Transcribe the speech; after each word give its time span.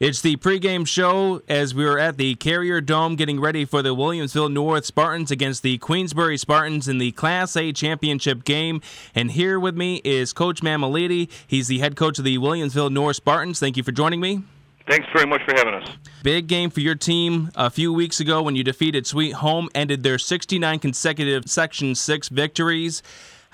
It's 0.00 0.20
the 0.20 0.34
pregame 0.34 0.88
show 0.88 1.40
as 1.48 1.72
we 1.72 1.84
are 1.84 2.00
at 2.00 2.16
the 2.16 2.34
Carrier 2.34 2.80
Dome 2.80 3.14
getting 3.14 3.40
ready 3.40 3.64
for 3.64 3.80
the 3.80 3.94
Williamsville 3.94 4.52
North 4.52 4.84
Spartans 4.84 5.30
against 5.30 5.62
the 5.62 5.78
Queensbury 5.78 6.36
Spartans 6.36 6.88
in 6.88 6.98
the 6.98 7.12
Class 7.12 7.56
A 7.56 7.72
championship 7.72 8.42
game. 8.42 8.80
And 9.14 9.30
here 9.30 9.60
with 9.60 9.76
me 9.76 10.00
is 10.04 10.32
Coach 10.32 10.62
Mammoliti. 10.62 11.30
He's 11.46 11.68
the 11.68 11.78
head 11.78 11.94
coach 11.94 12.18
of 12.18 12.24
the 12.24 12.38
Williamsville 12.38 12.90
North 12.90 13.14
Spartans. 13.14 13.60
Thank 13.60 13.76
you 13.76 13.84
for 13.84 13.92
joining 13.92 14.20
me. 14.20 14.42
Thanks 14.88 15.06
very 15.14 15.28
much 15.28 15.42
for 15.44 15.54
having 15.54 15.74
us. 15.74 15.88
Big 16.24 16.48
game 16.48 16.70
for 16.70 16.80
your 16.80 16.96
team 16.96 17.52
a 17.54 17.70
few 17.70 17.92
weeks 17.92 18.18
ago 18.18 18.42
when 18.42 18.56
you 18.56 18.64
defeated 18.64 19.06
Sweet 19.06 19.34
Home, 19.34 19.68
ended 19.76 20.02
their 20.02 20.18
69 20.18 20.80
consecutive 20.80 21.48
Section 21.48 21.94
6 21.94 22.30
victories. 22.30 23.00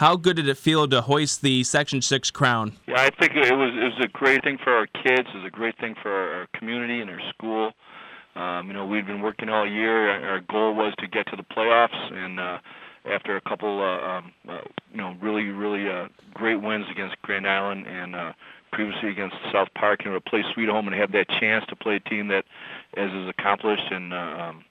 How 0.00 0.16
good 0.16 0.36
did 0.36 0.48
it 0.48 0.56
feel 0.56 0.88
to 0.88 1.02
hoist 1.02 1.42
the 1.42 1.62
Section 1.62 2.00
Six 2.00 2.30
crown? 2.30 2.72
Yeah, 2.88 3.02
I 3.02 3.10
think 3.10 3.32
it 3.36 3.54
was 3.54 3.70
it 3.76 3.84
was 3.84 4.02
a 4.02 4.08
great 4.08 4.42
thing 4.42 4.56
for 4.64 4.72
our 4.72 4.86
kids. 4.86 5.28
It 5.28 5.36
was 5.36 5.44
a 5.46 5.50
great 5.50 5.76
thing 5.76 5.94
for 6.00 6.10
our, 6.10 6.46
community 6.54 7.02
and 7.02 7.10
our 7.10 7.20
school. 7.28 7.72
Um, 8.34 8.68
you 8.68 8.72
know, 8.72 8.86
we'd 8.86 9.06
been 9.06 9.20
working 9.20 9.50
all 9.50 9.68
year. 9.68 10.08
Our 10.26 10.40
goal 10.40 10.74
was 10.74 10.94
to 11.00 11.06
get 11.06 11.26
to 11.26 11.36
the 11.36 11.42
playoffs, 11.42 12.14
and 12.14 12.40
uh, 12.40 12.58
after 13.12 13.36
a 13.36 13.42
couple, 13.42 13.82
uh, 13.82 14.08
um, 14.08 14.32
uh, 14.48 14.60
you 14.90 14.96
know, 14.96 15.16
really 15.20 15.50
really 15.50 15.86
uh, 15.86 16.08
great 16.32 16.62
wins 16.62 16.86
against 16.90 17.20
Grand 17.20 17.46
Island 17.46 17.86
and 17.86 18.16
uh, 18.16 18.32
previously 18.72 19.10
against 19.10 19.36
South 19.52 19.68
Park, 19.74 20.06
you 20.06 20.12
know, 20.12 20.18
to 20.18 20.30
play 20.30 20.42
Sweet 20.54 20.70
Home 20.70 20.88
and 20.88 20.96
have 20.96 21.12
that 21.12 21.28
chance 21.28 21.66
to 21.68 21.76
play 21.76 21.96
a 21.96 22.08
team 22.08 22.28
that, 22.28 22.46
as 22.96 23.10
is 23.10 23.28
accomplished 23.28 23.90
and 23.90 24.14
uh, 24.14 24.16
um, 24.16 24.64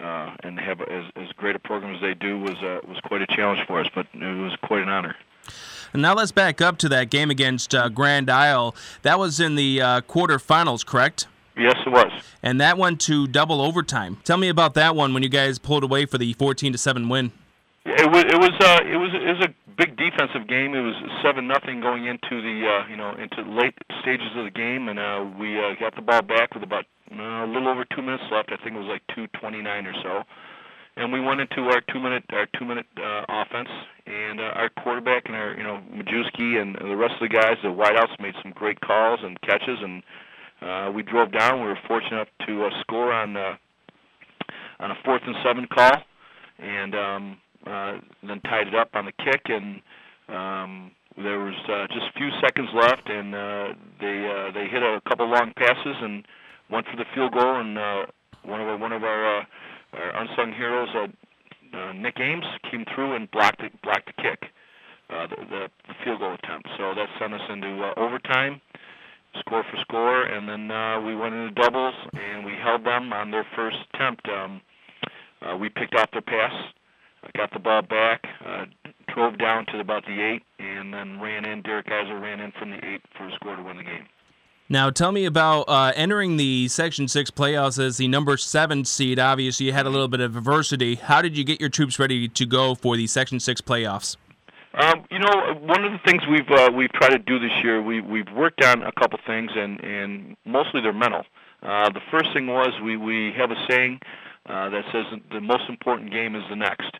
uh, 0.00 0.36
and 0.42 0.58
have 0.58 0.80
as, 0.80 1.04
as 1.16 1.28
great 1.32 1.56
a 1.56 1.58
program 1.58 1.94
as 1.94 2.00
they 2.00 2.14
do 2.14 2.38
was 2.38 2.56
uh, 2.62 2.80
was 2.88 2.98
quite 3.04 3.22
a 3.22 3.26
challenge 3.26 3.60
for 3.66 3.80
us, 3.80 3.88
but 3.94 4.06
it 4.12 4.38
was 4.38 4.54
quite 4.62 4.82
an 4.82 4.88
honor. 4.88 5.16
And 5.92 6.02
now 6.02 6.14
let's 6.14 6.32
back 6.32 6.60
up 6.60 6.78
to 6.78 6.88
that 6.90 7.10
game 7.10 7.30
against 7.30 7.74
uh, 7.74 7.88
Grand 7.88 8.28
Isle. 8.28 8.74
That 9.02 9.18
was 9.18 9.40
in 9.40 9.54
the 9.54 9.80
uh, 9.80 10.00
quarterfinals, 10.02 10.84
correct? 10.84 11.26
Yes, 11.56 11.76
it 11.86 11.90
was. 11.90 12.12
And 12.42 12.60
that 12.60 12.76
went 12.76 13.00
to 13.02 13.26
double 13.26 13.62
overtime. 13.62 14.18
Tell 14.24 14.36
me 14.36 14.48
about 14.48 14.74
that 14.74 14.94
one 14.94 15.14
when 15.14 15.22
you 15.22 15.28
guys 15.28 15.58
pulled 15.58 15.84
away 15.84 16.04
for 16.04 16.18
the 16.18 16.34
14 16.34 16.72
to 16.72 16.78
seven 16.78 17.08
win. 17.08 17.32
It 17.86 18.10
was 18.10 18.24
it 18.24 18.38
was 18.38 18.50
uh, 18.60 18.80
it 18.84 18.96
was 18.96 19.10
it 19.14 19.38
was 19.38 19.46
a 19.46 19.54
big 19.76 19.96
defensive 19.96 20.48
game. 20.48 20.74
It 20.74 20.80
was 20.80 20.96
seven 21.22 21.46
nothing 21.46 21.80
going 21.80 22.06
into 22.06 22.42
the 22.42 22.68
uh, 22.68 22.88
you 22.88 22.96
know 22.96 23.12
into 23.12 23.42
late 23.42 23.74
stages 24.00 24.28
of 24.36 24.44
the 24.44 24.50
game, 24.50 24.88
and 24.88 24.98
uh, 24.98 25.24
we 25.38 25.58
uh, 25.58 25.74
got 25.78 25.94
the 25.94 26.02
ball 26.02 26.22
back 26.22 26.52
with 26.52 26.62
about 26.62 26.84
uh, 27.12 27.44
a 27.44 27.46
little 27.46 27.68
over 27.68 27.84
two 27.94 28.02
minutes 28.02 28.24
left. 28.30 28.50
I 28.52 28.56
think 28.62 28.76
it 28.76 28.78
was 28.78 28.88
like 28.88 29.02
2:29 29.16 29.86
or 29.86 29.94
so, 30.02 30.22
and 30.96 31.12
we 31.12 31.20
went 31.20 31.40
into 31.40 31.62
our 31.62 31.80
two 31.92 32.00
minute 32.00 32.24
our 32.32 32.46
two 32.58 32.64
minute 32.64 32.86
uh, 32.96 33.24
offense, 33.28 33.68
and 34.06 34.40
uh, 34.40 34.58
our 34.58 34.70
quarterback 34.82 35.24
and 35.26 35.36
our 35.36 35.54
you 35.56 35.62
know 35.62 35.80
Majewski 35.92 36.60
and 36.60 36.74
the 36.74 36.96
rest 36.96 37.14
of 37.20 37.28
the 37.28 37.34
guys, 37.34 37.56
the 37.62 37.68
wideouts, 37.68 38.20
made 38.20 38.34
some 38.42 38.52
great 38.52 38.80
calls 38.80 39.20
and 39.22 39.40
catches, 39.42 39.78
and 39.82 40.02
uh, 40.62 40.90
we 40.92 41.02
drove 41.02 41.32
down. 41.32 41.60
We 41.60 41.68
were 41.68 41.78
fortunate 41.86 42.28
to 42.46 42.64
uh, 42.64 42.70
score 42.80 43.12
on 43.12 43.36
uh, 43.36 43.56
on 44.80 44.90
a 44.90 44.96
fourth 45.04 45.22
and 45.26 45.36
seven 45.44 45.66
call, 45.72 46.02
and 46.58 46.94
um, 46.94 47.36
uh, 47.66 47.98
then 48.26 48.40
tied 48.42 48.68
it 48.68 48.74
up 48.74 48.90
on 48.94 49.06
the 49.06 49.12
kick 49.12 49.42
and. 49.46 49.80
Um, 50.28 50.90
there 51.16 51.38
was 51.38 51.54
uh, 51.68 51.86
just 51.88 52.12
a 52.14 52.18
few 52.18 52.28
seconds 52.42 52.68
left, 52.74 53.08
and 53.08 53.34
uh, 53.34 53.68
they 54.00 54.28
uh, 54.28 54.52
they 54.52 54.68
hit 54.68 54.82
a 54.82 55.00
couple 55.08 55.30
long 55.30 55.52
passes, 55.56 55.96
and 56.02 56.26
went 56.70 56.86
for 56.86 56.96
the 56.96 57.04
field 57.14 57.32
goal, 57.32 57.60
and 57.60 57.78
uh, 57.78 58.06
one 58.44 58.60
of 58.60 58.68
our, 58.68 58.76
one 58.76 58.92
of 58.92 59.04
our, 59.04 59.40
uh, 59.40 59.44
our 59.94 60.22
unsung 60.22 60.52
heroes, 60.52 60.88
uh, 60.94 61.76
uh, 61.76 61.92
Nick 61.92 62.18
Ames, 62.20 62.44
came 62.70 62.84
through 62.94 63.14
and 63.14 63.30
blocked 63.30 63.58
the, 63.58 63.70
blocked 63.82 64.06
the 64.06 64.22
kick, 64.22 64.50
uh, 65.10 65.26
the, 65.26 65.68
the, 65.86 65.94
field 66.04 66.20
goal 66.20 66.34
attempt. 66.34 66.68
So 66.78 66.94
that 66.94 67.08
sent 67.18 67.34
us 67.34 67.40
into 67.50 67.82
uh, 67.82 67.94
overtime, 67.96 68.60
score 69.40 69.64
for 69.70 69.78
score, 69.80 70.22
and 70.24 70.48
then 70.48 70.70
uh, 70.70 71.00
we 71.00 71.14
went 71.14 71.34
into 71.34 71.50
doubles, 71.60 71.94
and 72.12 72.44
we 72.44 72.52
held 72.62 72.84
them 72.84 73.12
on 73.12 73.30
their 73.30 73.46
first 73.54 73.76
attempt. 73.94 74.26
Um, 74.28 74.60
uh, 75.42 75.56
we 75.56 75.68
picked 75.68 75.94
off 75.94 76.10
their 76.12 76.22
pass, 76.22 76.52
got 77.36 77.52
the 77.52 77.58
ball 77.58 77.82
back, 77.82 78.22
uh, 78.44 78.64
drove 79.14 79.38
down 79.38 79.66
to 79.66 79.80
about 79.80 80.04
the 80.06 80.20
eight, 80.20 80.42
and 80.58 80.92
then 80.92 81.20
ran 81.20 81.44
in. 81.44 81.62
Derek 81.62 81.86
Geiser 81.86 82.18
ran 82.18 82.40
in 82.40 82.52
from 82.58 82.70
the 82.70 82.76
eight 82.76 83.02
for 83.16 83.28
a 83.28 83.32
score 83.34 83.56
to 83.56 83.62
win 83.62 83.76
the 83.76 83.82
game. 83.82 84.06
Now, 84.68 84.90
tell 84.90 85.12
me 85.12 85.26
about 85.26 85.62
uh, 85.68 85.92
entering 85.94 86.38
the 86.38 86.66
Section 86.66 87.06
6 87.06 87.30
playoffs 87.30 87.78
as 87.78 87.98
the 87.98 88.08
number 88.08 88.36
seven 88.36 88.84
seed. 88.84 89.20
Obviously, 89.20 89.66
you 89.66 89.72
had 89.72 89.86
a 89.86 89.90
little 89.90 90.08
bit 90.08 90.18
of 90.18 90.36
adversity. 90.36 90.96
How 90.96 91.22
did 91.22 91.38
you 91.38 91.44
get 91.44 91.60
your 91.60 91.70
troops 91.70 92.00
ready 92.00 92.26
to 92.26 92.46
go 92.46 92.74
for 92.74 92.96
the 92.96 93.06
Section 93.06 93.38
6 93.38 93.60
playoffs? 93.60 94.16
Um, 94.74 95.04
you 95.08 95.20
know, 95.20 95.54
one 95.60 95.84
of 95.84 95.92
the 95.92 95.98
things 96.04 96.22
we've 96.28 96.50
uh, 96.50 96.70
we've 96.74 96.92
tried 96.92 97.10
to 97.10 97.18
do 97.18 97.38
this 97.38 97.52
year, 97.62 97.80
we 97.80 98.02
we've 98.02 98.30
worked 98.32 98.62
on 98.62 98.82
a 98.82 98.92
couple 98.92 99.18
things, 99.24 99.50
and 99.54 99.82
and 99.82 100.36
mostly 100.44 100.82
they're 100.82 100.92
mental. 100.92 101.24
Uh, 101.62 101.88
the 101.88 102.02
first 102.10 102.32
thing 102.34 102.46
was 102.46 102.74
we 102.84 102.96
we 102.96 103.32
have 103.32 103.50
a 103.50 103.66
saying 103.70 104.00
uh, 104.46 104.68
that 104.68 104.84
says 104.92 105.06
the 105.32 105.40
most 105.40 105.70
important 105.70 106.10
game 106.10 106.34
is 106.34 106.42
the 106.50 106.56
next. 106.56 106.90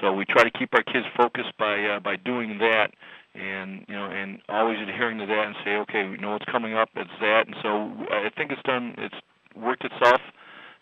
So 0.00 0.14
we 0.14 0.24
try 0.24 0.44
to 0.44 0.50
keep 0.50 0.72
our 0.72 0.82
kids 0.82 1.04
focused 1.14 1.52
by 1.58 1.84
uh, 1.84 2.00
by 2.00 2.16
doing 2.16 2.58
that 2.58 2.94
and 3.34 3.84
you 3.88 3.94
know, 3.94 4.06
and 4.06 4.40
always 4.48 4.78
adhering 4.80 5.18
to 5.18 5.26
that 5.26 5.46
and 5.46 5.56
say, 5.64 5.70
okay, 5.76 6.08
we 6.08 6.16
know 6.16 6.32
what's 6.32 6.44
coming 6.50 6.74
up. 6.74 6.90
It's 6.94 7.10
that, 7.20 7.46
and 7.46 7.56
so 7.62 7.92
I 8.10 8.30
think 8.36 8.50
it's 8.50 8.62
done. 8.62 8.94
It's 8.98 9.14
worked 9.56 9.84
itself, 9.84 10.20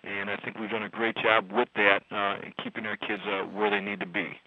and 0.04 0.30
I 0.30 0.36
think 0.36 0.58
we've 0.58 0.70
done 0.70 0.82
a 0.82 0.88
great 0.88 1.16
job 1.16 1.50
with 1.52 1.68
that, 1.76 2.02
uh, 2.10 2.36
keeping 2.62 2.86
our 2.86 2.96
kids 2.96 3.22
uh, 3.26 3.44
where 3.44 3.70
they 3.70 3.80
need 3.80 4.00
to 4.00 4.06
be. 4.06 4.38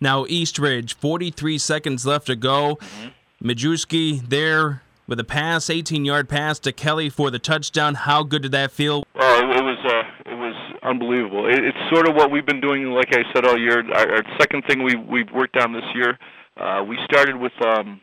Now, 0.00 0.26
Eastridge, 0.28 0.94
43 0.94 1.58
seconds 1.58 2.04
left 2.04 2.26
to 2.26 2.36
go. 2.36 2.76
mm-hmm. 2.76 3.08
Majewski 3.46 4.26
there 4.28 4.82
with 5.06 5.20
a 5.20 5.24
pass, 5.24 5.66
18-yard 5.66 6.28
pass 6.28 6.58
to 6.60 6.72
Kelly 6.72 7.10
for 7.10 7.30
the 7.30 7.38
touchdown. 7.38 7.94
How 7.94 8.22
good 8.22 8.42
did 8.42 8.52
that 8.52 8.70
feel? 8.70 9.04
Oh, 9.16 9.38
it 9.38 9.62
was 9.62 9.78
uh, 9.84 10.30
it 10.30 10.34
was 10.34 10.54
unbelievable. 10.82 11.46
It, 11.46 11.62
it's 11.62 11.78
sort 11.92 12.08
of 12.08 12.14
what 12.14 12.30
we've 12.30 12.46
been 12.46 12.60
doing, 12.60 12.86
like 12.90 13.12
I 13.12 13.22
said 13.34 13.44
all 13.44 13.58
year. 13.58 13.84
Our, 13.92 14.16
our 14.16 14.22
second 14.40 14.64
thing 14.66 14.82
we 14.82 14.96
we've 14.96 15.30
worked 15.30 15.56
on 15.58 15.72
this 15.72 15.84
year 15.94 16.18
uh, 16.56 16.84
we 16.86 16.98
started 17.04 17.36
with 17.36 17.52
um, 17.64 18.00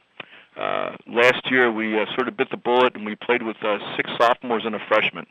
uh, 0.57 0.95
last 1.07 1.49
year. 1.49 1.71
We 1.71 1.99
uh, 1.99 2.05
sort 2.15 2.27
of 2.27 2.35
bit 2.35 2.49
the 2.51 2.57
bullet 2.57 2.95
and 2.95 3.05
we 3.05 3.15
played 3.15 3.43
with 3.43 3.57
uh, 3.63 3.77
six 3.95 4.09
sophomores 4.17 4.63
and 4.65 4.75
a 4.75 4.79
freshman. 4.87 5.25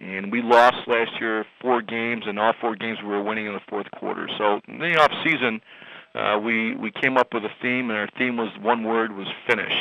And 0.00 0.30
we 0.30 0.42
lost 0.42 0.86
last 0.86 1.10
year 1.20 1.44
four 1.60 1.82
games, 1.82 2.22
and 2.26 2.38
all 2.38 2.52
four 2.60 2.76
games 2.76 2.98
we 3.02 3.08
were 3.08 3.22
winning 3.22 3.46
in 3.46 3.52
the 3.52 3.60
fourth 3.68 3.90
quarter. 3.90 4.28
So 4.38 4.60
in 4.68 4.78
the 4.78 4.96
off 4.96 5.10
season, 5.24 5.60
uh, 6.14 6.38
we 6.38 6.76
we 6.76 6.92
came 6.92 7.16
up 7.16 7.34
with 7.34 7.44
a 7.44 7.50
theme, 7.60 7.90
and 7.90 7.98
our 7.98 8.08
theme 8.16 8.36
was 8.36 8.50
one 8.60 8.84
word 8.84 9.16
was 9.16 9.26
finish. 9.48 9.72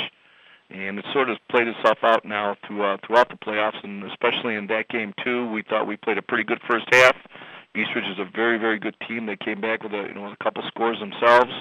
And 0.72 0.98
it 0.98 1.06
sort 1.14 1.30
of 1.30 1.38
played 1.50 1.68
itself 1.68 2.00
out 2.02 2.26
now 2.26 2.58
throughout 2.66 3.06
throughout 3.06 3.30
the 3.30 3.36
playoffs, 3.36 3.84
and 3.84 4.04
especially 4.06 4.56
in 4.56 4.66
that 4.68 4.90
game 4.90 5.14
too. 5.24 5.52
We 5.52 5.62
thought 5.62 5.86
we 5.86 5.98
played 5.98 6.18
a 6.18 6.24
pretty 6.24 6.44
good 6.44 6.62
first 6.68 6.88
half. 6.92 7.16
Eastridge 7.76 8.10
is 8.10 8.18
a 8.18 8.26
very 8.26 8.58
very 8.58 8.80
good 8.80 8.96
team. 9.08 9.28
They 9.28 9.38
came 9.38 9.62
back 9.62 9.84
with 9.84 9.94
a 9.94 10.08
you 10.08 10.16
know 10.16 10.26
a 10.32 10.44
couple 10.44 10.64
scores 10.68 11.00
themselves 11.00 11.52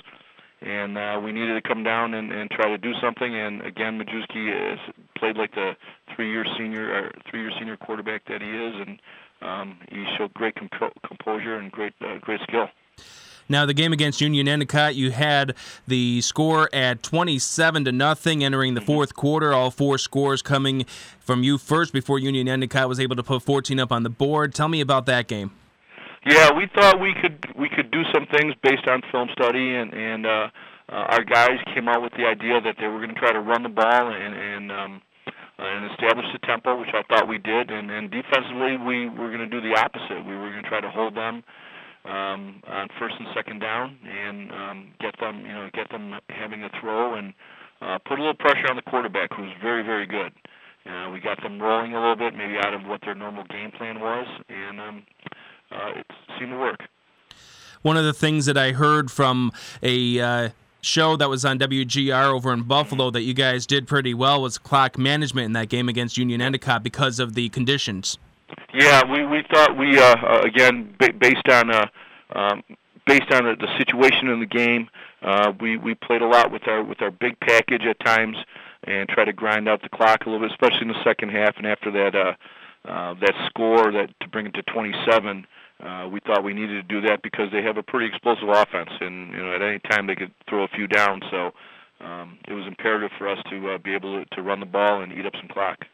and 0.66 0.99
uh, 0.99 1.21
we 1.22 1.32
needed 1.32 1.54
to 1.54 1.66
come 1.66 1.84
down 1.84 2.15
and, 2.15 2.32
and 2.32 2.50
try 2.50 2.69
to 2.69 2.78
do 2.78 2.93
something. 3.00 3.34
And 3.34 3.62
again, 3.62 3.99
Majewski 3.99 4.77
played 5.16 5.37
like 5.37 5.54
the 5.54 5.77
three-year 6.15 6.44
senior 6.59 6.93
or 6.93 7.12
three-year 7.31 7.53
senior 7.59 7.77
quarterback 7.77 8.25
that 8.27 8.43
he 8.43 8.49
is, 8.49 8.75
and 8.87 9.00
um, 9.43 9.78
he 9.91 10.05
showed 10.19 10.34
great 10.34 10.56
comp- 10.56 11.03
composure 11.06 11.56
and 11.56 11.71
great 11.71 11.94
uh, 12.00 12.19
great 12.21 12.41
skill. 12.43 12.69
Now, 13.49 13.65
the 13.65 13.75
game 13.75 13.93
against 13.93 14.21
Union 14.21 14.49
Endicott, 14.49 14.97
you 14.97 15.12
had 15.12 15.55
the 15.87 16.21
score 16.21 16.69
at 16.72 17.05
27 17.05 17.84
to 17.84 17.93
nothing 17.93 18.43
entering 18.43 18.75
the 18.75 18.81
mm-hmm. 18.81 18.87
fourth 18.87 19.15
quarter. 19.15 19.53
All 19.53 19.71
four 19.71 19.99
scores 19.99 20.43
coming 20.43 20.84
from 21.21 21.44
you 21.44 21.56
first 21.56 21.93
before 21.93 22.19
Union 22.19 22.49
Endicott 22.49 22.88
was 22.88 22.99
able 22.99 23.15
to 23.15 23.22
put 23.22 23.43
14 23.43 23.78
up 23.78 23.93
on 23.93 24.03
the 24.03 24.10
board. 24.10 24.53
Tell 24.53 24.66
me 24.66 24.81
about 24.81 25.06
that 25.06 25.28
game. 25.28 25.53
Yeah, 26.26 26.50
we 26.56 26.66
thought 26.75 27.00
we 27.00 27.14
could 27.22 27.38
we 27.56 27.69
could 27.69 27.91
do 27.92 28.03
some 28.12 28.26
things 28.26 28.54
based 28.62 28.88
on 28.88 29.00
film 29.12 29.28
study, 29.32 29.76
and 29.76 29.94
and 29.94 30.26
uh, 30.26 30.48
uh, 30.91 31.14
our 31.14 31.25
guys 31.25 31.59
came 31.72 31.87
out 31.87 32.03
with 32.03 32.12
the 32.19 32.26
idea 32.26 32.60
that 32.60 32.75
they 32.81 32.88
were 32.88 32.98
going 32.98 33.14
to 33.14 33.20
try 33.20 33.32
to 33.32 33.41
run 33.41 33.62
the 33.62 33.69
ball 33.69 34.10
and 34.10 34.34
and 34.34 34.72
um, 34.72 35.03
and 35.59 35.91
establish 35.92 36.26
the 36.32 36.41
tempo, 36.47 36.78
which 36.78 36.91
I 36.92 37.03
thought 37.09 37.28
we 37.28 37.38
did. 37.38 37.70
And, 37.70 37.91
and 37.91 38.10
defensively, 38.10 38.76
we 38.76 39.08
were 39.08 39.31
going 39.31 39.46
to 39.46 39.49
do 39.49 39.61
the 39.61 39.78
opposite. 39.78 40.26
We 40.26 40.37
were 40.37 40.50
going 40.50 40.62
to 40.62 40.69
try 40.69 40.81
to 40.81 40.90
hold 40.90 41.17
them 41.17 41.43
um, 42.05 42.61
on 42.67 42.88
first 42.99 43.14
and 43.19 43.28
second 43.34 43.61
down 43.61 43.96
and 44.05 44.52
um, 44.52 44.88
get 45.00 45.14
them, 45.19 45.40
you 45.46 45.52
know, 45.52 45.70
get 45.73 45.88
them 45.90 46.12
having 46.28 46.62
a 46.62 46.70
throw 46.81 47.14
and 47.14 47.32
uh, 47.81 47.99
put 48.05 48.19
a 48.19 48.23
little 48.23 48.34
pressure 48.34 48.69
on 48.69 48.76
the 48.76 48.82
quarterback, 48.82 49.31
who's 49.32 49.52
very, 49.62 49.82
very 49.82 50.06
good. 50.06 50.32
Uh, 50.87 51.11
we 51.11 51.20
got 51.20 51.40
them 51.43 51.61
rolling 51.61 51.94
a 51.94 52.00
little 52.00 52.17
bit, 52.17 52.34
maybe 52.34 52.56
out 52.62 52.75
of 52.75 52.82
what 52.87 53.00
their 53.02 53.14
normal 53.14 53.44
game 53.44 53.73
plan 53.73 53.99
was, 53.99 54.26
and 54.49 54.81
um, 54.81 55.02
uh, 55.72 55.90
it 55.96 56.06
seemed 56.38 56.52
to 56.52 56.58
work. 56.58 56.80
One 57.82 57.96
of 57.96 58.04
the 58.04 58.12
things 58.12 58.46
that 58.46 58.56
I 58.56 58.72
heard 58.72 59.10
from 59.10 59.52
a 59.82 60.20
uh, 60.20 60.48
show 60.80 61.16
that 61.16 61.28
was 61.28 61.44
on 61.44 61.58
WGR 61.58 62.26
over 62.32 62.52
in 62.52 62.62
Buffalo 62.62 63.10
that 63.10 63.22
you 63.22 63.34
guys 63.34 63.66
did 63.66 63.86
pretty 63.86 64.14
well 64.14 64.42
was 64.42 64.58
clock 64.58 64.98
management 64.98 65.46
in 65.46 65.52
that 65.52 65.68
game 65.68 65.88
against 65.88 66.16
Union 66.16 66.40
Endicott 66.40 66.82
because 66.82 67.20
of 67.20 67.34
the 67.34 67.48
conditions. 67.50 68.18
Yeah, 68.72 69.02
we 69.10 69.26
we 69.26 69.42
thought 69.52 69.76
we 69.76 69.98
uh, 69.98 70.16
uh 70.16 70.42
again 70.44 70.94
based 71.18 71.48
on 71.48 71.70
uh, 71.70 71.86
um, 72.34 72.62
based 73.06 73.30
on 73.32 73.44
the, 73.44 73.56
the 73.56 73.78
situation 73.78 74.28
in 74.28 74.40
the 74.40 74.46
game, 74.46 74.88
uh, 75.22 75.52
we 75.60 75.76
we 75.76 75.94
played 75.94 76.22
a 76.22 76.26
lot 76.26 76.50
with 76.50 76.66
our 76.68 76.82
with 76.82 77.00
our 77.02 77.10
big 77.10 77.38
package 77.40 77.82
at 77.88 77.98
times 78.00 78.36
and 78.84 79.08
try 79.08 79.24
to 79.24 79.32
grind 79.32 79.68
out 79.68 79.82
the 79.82 79.88
clock 79.88 80.26
a 80.26 80.30
little 80.30 80.46
bit, 80.46 80.52
especially 80.52 80.82
in 80.82 80.88
the 80.88 81.04
second 81.04 81.30
half. 81.30 81.56
And 81.56 81.66
after 81.66 81.90
that, 81.90 82.14
uh, 82.14 82.88
uh, 82.88 83.14
that 83.14 83.34
score 83.46 83.90
that 83.92 84.10
to 84.20 84.28
bring 84.28 84.46
it 84.46 84.54
to 84.54 84.62
27, 84.62 85.46
uh, 85.82 86.08
we 86.11 86.20
thought 86.20 86.43
we 86.43 86.55
needed 86.55 86.75
to 86.75 86.82
do 86.82 87.06
that 87.06 87.23
because 87.23 87.50
they 87.52 87.62
have 87.62 87.76
a 87.76 87.82
pretty 87.82 88.06
explosive 88.06 88.49
offense, 88.49 88.90
and 89.00 89.32
you 89.32 89.38
know 89.38 89.55
at 89.55 89.62
any 89.62 89.78
time 89.90 90.06
they 90.06 90.14
could 90.14 90.32
throw 90.49 90.64
a 90.64 90.69
few 90.69 90.87
down. 90.87 91.20
So 91.31 91.52
um, 92.00 92.38
it 92.49 92.52
was 92.52 92.67
imperative 92.67 93.11
for 93.19 93.28
us 93.28 93.38
to 93.50 93.70
uh, 93.70 93.78
be 93.78 93.94
able 93.94 94.25
to, 94.25 94.37
to 94.37 94.43
run 94.43 94.61
the 94.61 94.67
ball 94.67 95.02
and 95.02 95.12
eat 95.12 95.26
up 95.26 95.34
some 95.37 95.49
clock. 95.49 95.84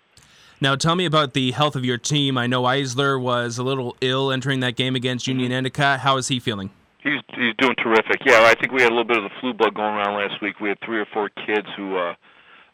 Now, 0.60 0.76
tell 0.76 0.94
me 0.94 1.06
about 1.06 1.32
the 1.32 1.50
health 1.50 1.74
of 1.74 1.84
your 1.84 1.98
team. 1.98 2.38
I 2.38 2.46
know 2.46 2.62
Eisler 2.62 3.20
was 3.20 3.58
a 3.58 3.64
little 3.64 3.96
ill 4.00 4.30
entering 4.30 4.60
that 4.60 4.76
game 4.76 4.94
against 4.94 5.26
Union 5.26 5.48
mm-hmm. 5.48 5.56
Endicott. 5.56 6.00
How 6.00 6.16
is 6.18 6.28
he 6.28 6.38
feeling? 6.38 6.70
He's 7.02 7.20
he's 7.34 7.54
doing 7.58 7.74
terrific. 7.82 8.20
Yeah, 8.24 8.44
I 8.44 8.54
think 8.54 8.72
we 8.72 8.82
had 8.82 8.92
a 8.92 8.94
little 8.94 9.04
bit 9.04 9.16
of 9.16 9.24
the 9.24 9.30
flu 9.40 9.52
bug 9.52 9.74
going 9.74 9.94
around 9.94 10.14
last 10.14 10.40
week. 10.40 10.60
We 10.60 10.68
had 10.68 10.78
three 10.84 11.00
or 11.00 11.06
four 11.12 11.30
kids 11.30 11.66
who 11.76 11.96
uh, 11.96 12.14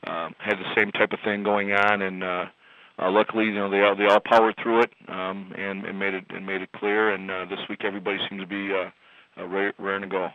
um, 0.06 0.34
had 0.38 0.58
the 0.58 0.74
same 0.76 0.92
type 0.92 1.12
of 1.12 1.20
thing 1.24 1.42
going 1.42 1.72
on, 1.72 2.02
and 2.02 2.22
uh, 2.22 2.44
uh, 2.98 3.10
luckily, 3.10 3.44
you 3.44 3.54
know, 3.54 3.70
they 3.70 3.80
all 3.80 3.94
they 3.96 4.06
all 4.06 4.20
powered 4.20 4.54
through 4.62 4.82
it 4.82 4.90
um, 5.08 5.52
and, 5.56 5.84
and 5.84 5.98
made 5.98 6.14
it 6.14 6.24
and 6.30 6.44
made 6.44 6.62
it 6.62 6.70
clear. 6.72 7.10
And 7.10 7.30
uh, 7.30 7.44
this 7.44 7.60
week, 7.68 7.80
everybody 7.84 8.18
seems 8.28 8.40
to 8.40 8.46
be 8.46 8.72
uh, 8.72 8.90
uh, 9.40 9.46
raring 9.78 10.02
to 10.02 10.08
go. 10.08 10.28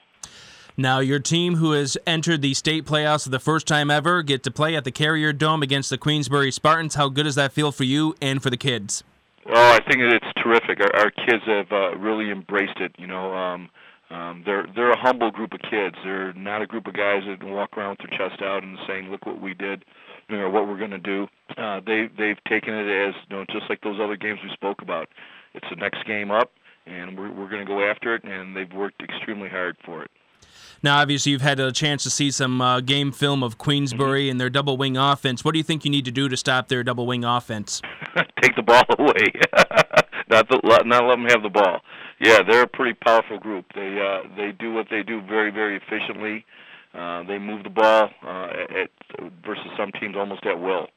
Now, 0.75 0.99
your 0.99 1.19
team, 1.19 1.55
who 1.55 1.73
has 1.73 1.97
entered 2.07 2.41
the 2.41 2.55
state 2.55 2.85
playoffs 2.85 3.25
for 3.25 3.29
the 3.29 3.39
first 3.39 3.67
time 3.67 3.91
ever, 3.91 4.23
get 4.23 4.41
to 4.43 4.51
play 4.51 4.75
at 4.75 4.85
the 4.85 4.91
Carrier 4.91 5.31
Dome 5.31 5.61
against 5.61 5.91
the 5.91 5.99
Queensbury 5.99 6.51
Spartans. 6.51 6.95
How 6.95 7.09
good 7.09 7.23
does 7.23 7.35
that 7.35 7.51
feel 7.53 7.71
for 7.71 7.83
you 7.83 8.15
and 8.21 8.41
for 8.41 8.49
the 8.49 8.57
kids? 8.57 9.03
Oh, 9.45 9.71
I 9.73 9.79
think 9.87 10.01
it's 10.01 10.25
terrific. 10.41 10.79
Our, 10.79 11.01
our 11.01 11.11
kids 11.11 11.43
have 11.45 11.71
uh, 11.71 11.97
really 11.97 12.31
embraced 12.31 12.79
it. 12.79 12.95
You 12.97 13.07
know, 13.07 13.35
um, 13.35 13.69
um, 14.13 14.43
they're 14.45 14.67
they're 14.75 14.91
a 14.91 14.99
humble 14.99 15.31
group 15.31 15.53
of 15.53 15.61
kids. 15.61 15.95
They're 16.03 16.33
not 16.33 16.61
a 16.61 16.67
group 16.67 16.85
of 16.85 16.93
guys 16.93 17.23
that 17.27 17.43
walk 17.43 17.75
around 17.75 17.97
with 17.97 18.09
their 18.09 18.17
chest 18.17 18.41
out 18.43 18.63
and 18.63 18.77
saying, 18.87 19.09
"Look 19.09 19.25
what 19.25 19.41
we 19.41 19.55
did," 19.55 19.83
you 20.29 20.37
know, 20.37 20.49
what 20.49 20.67
we're 20.67 20.77
going 20.77 20.91
to 20.91 20.99
do. 20.99 21.27
Uh, 21.57 21.79
they 21.85 22.07
they've 22.15 22.37
taken 22.47 22.75
it 22.75 23.07
as 23.07 23.15
you 23.27 23.35
know, 23.35 23.45
just 23.51 23.69
like 23.69 23.81
those 23.81 23.99
other 23.99 24.15
games 24.15 24.39
we 24.43 24.51
spoke 24.53 24.81
about. 24.81 25.09
It's 25.55 25.65
the 25.69 25.77
next 25.77 26.05
game 26.05 26.29
up, 26.29 26.51
and 26.85 27.17
we're 27.17 27.31
we're 27.31 27.49
going 27.49 27.65
to 27.65 27.71
go 27.71 27.81
after 27.81 28.13
it. 28.13 28.23
And 28.23 28.55
they've 28.55 28.71
worked 28.71 29.01
extremely 29.01 29.49
hard 29.49 29.77
for 29.83 30.03
it. 30.03 30.11
Now, 30.83 30.99
obviously, 30.99 31.31
you've 31.31 31.41
had 31.41 31.59
a 31.59 31.71
chance 31.71 32.03
to 32.03 32.09
see 32.09 32.29
some 32.29 32.61
uh, 32.61 32.81
game 32.81 33.11
film 33.13 33.41
of 33.41 33.57
Queensbury 33.57 34.23
mm-hmm. 34.23 34.31
and 34.31 34.41
their 34.41 34.49
double 34.49 34.77
wing 34.77 34.97
offense. 34.97 35.43
What 35.43 35.53
do 35.53 35.57
you 35.57 35.63
think 35.63 35.85
you 35.85 35.91
need 35.91 36.05
to 36.05 36.11
do 36.11 36.27
to 36.27 36.37
stop 36.37 36.67
their 36.67 36.83
double 36.83 37.07
wing 37.07 37.23
offense? 37.23 37.81
Take 38.41 38.55
the 38.55 38.63
ball 38.63 38.83
away, 38.99 39.31
not 40.29 40.49
the, 40.49 40.59
not 40.85 41.05
let 41.05 41.15
them 41.15 41.25
have 41.25 41.41
the 41.41 41.49
ball. 41.49 41.79
Yeah, 42.19 42.39
they're 42.47 42.63
a 42.63 42.67
pretty 42.67 42.93
powerful 42.93 43.39
group. 43.39 43.65
They 43.75 43.99
uh, 43.99 44.27
they 44.35 44.51
do 44.51 44.73
what 44.73 44.87
they 44.89 45.03
do 45.03 45.21
very 45.21 45.51
very 45.51 45.77
efficiently. 45.77 46.45
Uh, 46.93 47.23
they 47.23 47.39
move 47.39 47.63
the 47.63 47.69
ball 47.69 48.09
uh, 48.23 48.49
at, 48.81 48.89
versus 49.43 49.65
some 49.75 49.91
teams 49.99 50.15
almost 50.15 50.45
at 50.45 50.59
will. 50.59 50.87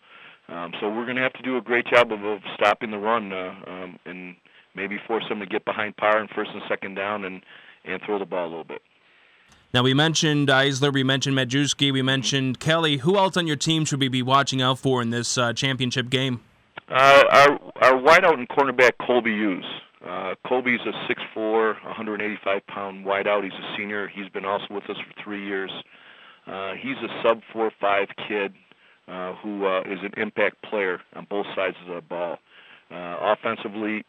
Um, 0.48 0.72
so 0.78 0.88
we're 0.88 1.04
going 1.04 1.16
to 1.16 1.22
have 1.22 1.32
to 1.32 1.42
do 1.42 1.56
a 1.56 1.60
great 1.60 1.86
job 1.86 2.12
of, 2.12 2.22
of 2.22 2.40
stopping 2.54 2.90
the 2.90 2.98
run 2.98 3.32
uh, 3.32 3.54
um, 3.66 3.98
and 4.04 4.36
maybe 4.74 4.98
force 5.06 5.24
them 5.28 5.40
to 5.40 5.46
get 5.46 5.64
behind 5.64 5.96
power 5.96 6.18
and 6.18 6.28
first 6.30 6.50
and 6.52 6.62
second 6.68 6.94
down 6.94 7.24
and 7.24 7.42
and 7.84 8.00
throw 8.04 8.18
the 8.18 8.26
ball 8.26 8.44
a 8.44 8.48
little 8.48 8.64
bit. 8.64 8.82
Now, 9.72 9.82
we 9.82 9.94
mentioned 9.94 10.48
Eisler, 10.48 10.92
we 10.92 11.04
mentioned 11.04 11.36
Majewski, 11.36 11.92
we 11.92 12.02
mentioned 12.02 12.60
Kelly. 12.60 12.98
Who 12.98 13.16
else 13.16 13.36
on 13.36 13.46
your 13.46 13.56
team 13.56 13.84
should 13.84 14.00
we 14.00 14.08
be 14.08 14.22
watching 14.22 14.60
out 14.62 14.78
for 14.78 15.02
in 15.02 15.10
this 15.10 15.36
uh, 15.38 15.52
championship 15.52 16.10
game? 16.10 16.40
Uh, 16.88 17.24
our 17.30 17.50
our 17.82 18.00
wideout 18.00 18.34
and 18.34 18.48
cornerback 18.48 18.92
Colby 19.04 19.32
Hughes. 19.32 19.64
Uh, 20.08 20.34
Colby's 20.46 20.80
a 20.86 21.12
6'4", 21.36 21.82
185 21.84 22.66
pound 22.66 23.04
wideout. 23.04 23.42
He's 23.44 23.52
a 23.52 23.76
senior. 23.76 24.08
He's 24.08 24.28
been 24.30 24.44
also 24.44 24.66
with 24.70 24.84
us 24.84 24.96
for 24.96 25.22
three 25.24 25.44
years. 25.44 25.70
Uh, 26.46 26.72
he's 26.80 26.96
a 27.02 27.22
sub 27.22 27.40
four 27.52 27.72
five 27.80 28.06
kid 28.28 28.54
uh, 29.08 29.34
who 29.42 29.66
uh, 29.66 29.80
is 29.80 29.98
an 30.02 30.12
impact 30.16 30.62
player 30.62 31.00
on 31.14 31.26
both 31.28 31.46
sides 31.56 31.76
of 31.86 31.94
the 31.94 32.00
ball. 32.00 32.38
Uh, 32.90 33.16
offensively, 33.34 34.04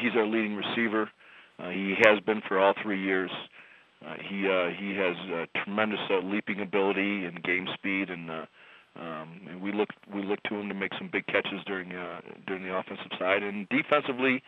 he's 0.00 0.12
our 0.16 0.26
leading 0.26 0.54
receiver. 0.54 1.10
Uh, 1.58 1.70
he 1.70 1.94
has 2.04 2.20
been 2.20 2.40
for 2.46 2.60
all 2.60 2.74
three 2.82 3.02
years. 3.02 3.30
Uh, 4.04 4.14
he 4.28 4.48
uh, 4.48 4.68
he 4.78 4.96
has 4.96 5.16
uh, 5.32 5.46
tremendous 5.64 6.00
uh, 6.10 6.18
leaping 6.24 6.60
ability 6.60 7.24
and 7.24 7.42
game 7.44 7.66
speed, 7.74 8.10
and, 8.10 8.30
uh, 8.30 8.46
um, 8.98 9.40
and 9.48 9.60
we 9.60 9.72
look 9.72 9.88
we 10.12 10.22
look 10.22 10.42
to 10.44 10.54
him 10.54 10.68
to 10.68 10.74
make 10.74 10.92
some 10.98 11.08
big 11.12 11.26
catches 11.26 11.62
during 11.66 11.92
uh, 11.92 12.20
during 12.46 12.64
the 12.64 12.74
offensive 12.74 13.12
side. 13.18 13.42
And 13.42 13.68
defensively, 13.68 14.42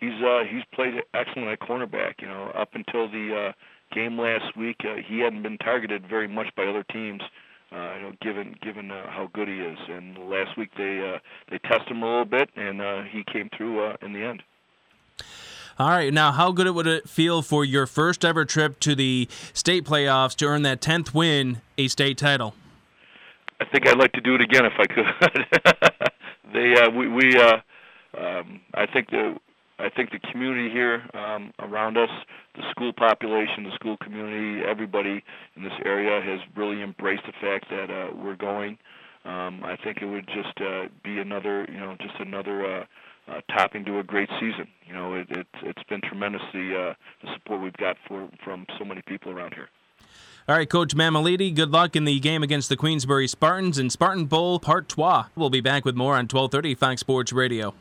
he's 0.00 0.22
uh, 0.22 0.44
he's 0.50 0.62
played 0.74 0.94
excellent 1.14 1.48
at 1.48 1.60
cornerback. 1.60 2.20
You 2.20 2.28
know, 2.28 2.50
up 2.54 2.70
until 2.74 3.08
the 3.08 3.48
uh, 3.48 3.94
game 3.94 4.18
last 4.18 4.56
week, 4.56 4.76
uh, 4.84 4.96
he 5.06 5.20
hadn't 5.20 5.42
been 5.42 5.58
targeted 5.58 6.06
very 6.08 6.28
much 6.28 6.48
by 6.56 6.64
other 6.64 6.84
teams. 6.84 7.22
Uh, 7.72 7.94
you 7.96 8.02
know, 8.02 8.12
given 8.22 8.54
given 8.62 8.90
uh, 8.90 9.10
how 9.10 9.28
good 9.32 9.48
he 9.48 9.54
is, 9.54 9.78
and 9.88 10.16
last 10.30 10.56
week 10.56 10.70
they 10.76 11.14
uh, 11.14 11.18
they 11.50 11.58
tested 11.58 11.88
him 11.88 12.02
a 12.02 12.06
little 12.06 12.24
bit, 12.24 12.48
and 12.54 12.80
uh, 12.80 13.02
he 13.10 13.24
came 13.24 13.50
through 13.56 13.84
uh, 13.84 13.96
in 14.02 14.12
the 14.12 14.22
end. 14.22 14.42
All 15.78 15.90
right, 15.90 16.12
now 16.14 16.32
how 16.32 16.52
good 16.52 16.70
would 16.70 16.86
it 16.86 17.08
feel 17.08 17.42
for 17.42 17.64
your 17.64 17.86
first 17.86 18.24
ever 18.24 18.46
trip 18.46 18.80
to 18.80 18.94
the 18.94 19.28
state 19.52 19.84
playoffs 19.84 20.34
to 20.36 20.46
earn 20.46 20.62
that 20.62 20.80
tenth 20.80 21.12
win, 21.12 21.60
a 21.76 21.88
state 21.88 22.16
title? 22.16 22.54
I 23.60 23.64
think 23.66 23.86
I'd 23.86 23.98
like 23.98 24.12
to 24.12 24.20
do 24.20 24.34
it 24.34 24.40
again 24.40 24.64
if 24.64 24.72
I 24.78 24.86
could. 24.86 26.02
they, 26.54 26.74
uh, 26.80 26.90
we, 26.90 27.08
we, 27.08 27.36
uh, 27.36 27.58
um, 28.18 28.60
I 28.72 28.86
think 28.86 29.10
the, 29.10 29.36
I 29.78 29.90
think 29.90 30.10
the 30.10 30.18
community 30.18 30.70
here 30.70 31.02
um, 31.12 31.52
around 31.58 31.98
us, 31.98 32.08
the 32.54 32.62
school 32.70 32.92
population, 32.92 33.64
the 33.64 33.74
school 33.74 33.96
community, 33.98 34.64
everybody 34.66 35.22
in 35.54 35.62
this 35.62 35.72
area 35.84 36.22
has 36.22 36.40
really 36.56 36.82
embraced 36.82 37.24
the 37.26 37.32
fact 37.32 37.66
that 37.70 37.90
uh, 37.90 38.14
we're 38.16 38.36
going. 38.36 38.78
Um, 39.24 39.62
I 39.64 39.76
think 39.82 39.98
it 40.00 40.06
would 40.06 40.26
just 40.28 40.60
uh, 40.60 40.86
be 41.04 41.18
another, 41.18 41.66
you 41.70 41.78
know, 41.78 41.96
just 42.00 42.14
another 42.20 42.64
uh, 42.64 42.84
uh, 43.28 43.40
topping 43.50 43.84
to 43.84 43.98
a 43.98 44.02
great 44.02 44.30
season. 44.40 44.68
You 44.86 44.94
know, 44.94 45.14
it, 45.14 45.26
it, 45.30 45.46
it's 45.62 45.82
been 45.88 46.00
tremendous 46.00 46.42
the, 46.52 46.90
uh, 46.90 46.94
the 47.22 47.34
support 47.34 47.60
we've 47.60 47.76
got 47.76 47.96
for, 48.08 48.28
from 48.44 48.66
so 48.78 48.84
many 48.84 49.02
people 49.02 49.32
around 49.32 49.54
here. 49.54 49.68
All 50.48 50.56
right, 50.56 50.70
Coach 50.70 50.94
Mammoliti, 50.94 51.52
good 51.52 51.72
luck 51.72 51.96
in 51.96 52.04
the 52.04 52.20
game 52.20 52.44
against 52.44 52.68
the 52.68 52.76
Queensbury 52.76 53.26
Spartans 53.26 53.78
in 53.78 53.90
Spartan 53.90 54.26
Bowl 54.26 54.60
Part 54.60 54.88
3. 54.88 55.04
We'll 55.34 55.50
be 55.50 55.60
back 55.60 55.84
with 55.84 55.96
more 55.96 56.12
on 56.12 56.28
1230 56.28 56.76
Fox 56.76 57.00
Sports 57.00 57.32
Radio. 57.32 57.74